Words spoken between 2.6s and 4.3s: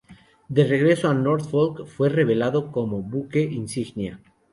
como buque insignia.